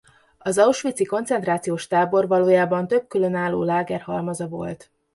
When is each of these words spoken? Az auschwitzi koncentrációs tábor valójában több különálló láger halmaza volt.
Az 0.37 0.57
auschwitzi 0.57 1.03
koncentrációs 1.05 1.87
tábor 1.87 2.27
valójában 2.27 2.87
több 2.87 3.07
különálló 3.07 3.63
láger 3.63 4.01
halmaza 4.01 4.47
volt. 4.47 4.91